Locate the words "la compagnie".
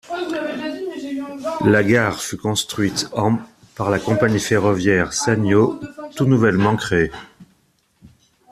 3.91-4.39